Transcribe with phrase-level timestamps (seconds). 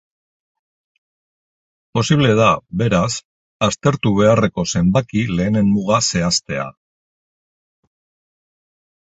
[1.97, 2.47] Posiblea da,
[2.83, 3.09] beraz,
[3.67, 6.67] aztertu beharreko zenbaki lehenen muga zehaztea.